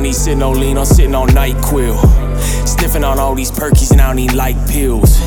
[0.00, 1.98] need sit no lean, I'm sitting on NyQuil.
[2.66, 5.18] Sniffing on all these perkies and I don't even like pills.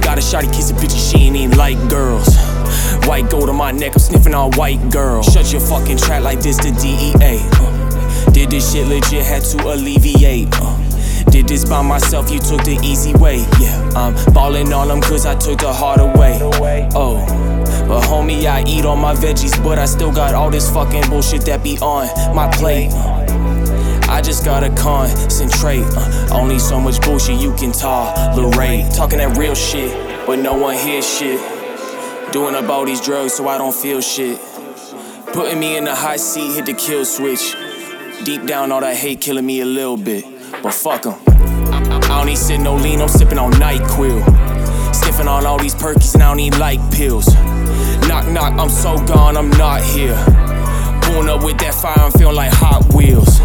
[0.00, 2.28] Got a shotty kissing bitches, she ain't even like girls.
[3.06, 5.26] White gold on my neck, I'm sniffing on white girls.
[5.32, 7.38] Shut your fucking trap like this, the DEA.
[7.54, 8.30] Uh.
[8.30, 10.48] Did this shit legit, had to alleviate.
[10.52, 11.30] Uh.
[11.30, 13.38] Did this by myself, you took the easy way.
[13.60, 16.38] Yeah, I'm ballin' on them cause I took the hard away.
[16.94, 17.24] Oh,
[17.88, 21.42] but homie, I eat all my veggies, but I still got all this fucking bullshit
[21.46, 22.90] that be on my plate.
[24.14, 25.82] I just gotta concentrate.
[25.82, 28.92] Uh, only so much bullshit you can tolerate.
[28.94, 29.90] Talking that real shit,
[30.24, 31.40] but no one hears shit.
[32.32, 34.40] Doing up all these drugs so I don't feel shit.
[35.32, 37.56] Putting me in the hot seat, hit the kill switch.
[38.24, 40.24] Deep down, all that hate killing me a little bit.
[40.62, 41.14] But fuck 'em.
[41.26, 44.94] I don't need sit no lean, I'm sipping on NyQuil.
[44.94, 47.26] Sniffing on all these perkies and I don't need light pills.
[48.06, 50.14] Knock, knock, I'm so gone, I'm not here.
[51.02, 53.40] Pulling up with that fire, I'm feeling like Hot Wheels.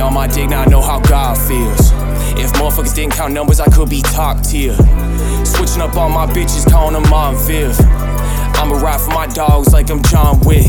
[0.00, 1.90] On my dick, now I know how God feels.
[2.38, 4.76] If motherfuckers didn't count numbers, I could be top tier.
[5.44, 7.74] Switching up all my bitches, calling them Mom Viv.
[7.80, 10.66] I'ma ride for my dogs like I'm John Wick.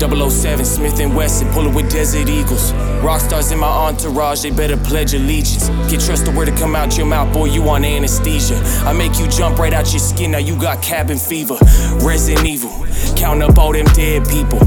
[0.00, 2.72] 007, Smith and Wesson, pulling with Desert Eagles.
[3.02, 5.68] Rockstars in my entourage, they better pledge allegiance.
[5.90, 8.56] Get trust the word to come out your mouth, boy, you on anesthesia.
[8.86, 11.56] I make you jump right out your skin, now you got cabin fever.
[12.00, 14.60] Resident Evil, counting up all them dead people.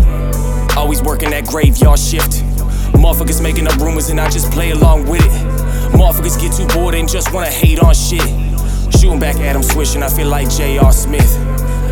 [0.78, 2.51] Always working that graveyard shift.
[4.02, 5.94] Rumors and I just play along with it.
[5.94, 8.22] Motherfuckers get too bored and just wanna hate on shit.
[9.00, 10.92] Shooting back at them, swishing, I feel like J.R.
[10.92, 11.38] Smith.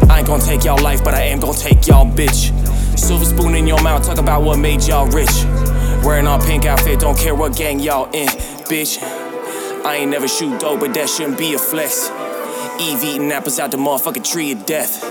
[0.10, 2.52] I ain't gonna take y'all life, but I am gonna take y'all bitch.
[2.98, 5.30] Silver spoon in your mouth, talk about what made y'all rich.
[6.04, 8.28] Wearing all pink outfit, don't care what gang y'all in,
[8.70, 8.98] bitch.
[9.86, 12.10] I ain't never shoot dope, but that shouldn't be a flex.
[12.80, 15.04] Eve eating apples out the motherfucking tree of death.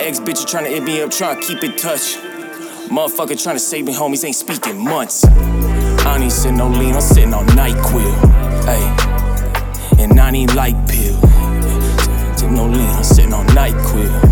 [0.00, 2.16] Ex bitch trying to hit me up, trying to keep in touch.
[2.88, 5.24] Motherfucker trying to save me, homies ain't speaking months.
[6.06, 8.14] I ain't sitting no lean, I'm sitting on NyQuil.
[8.64, 11.20] Hey, and I ain't light pill.
[12.36, 14.29] Sitting no lean, I'm sitting on NyQuil.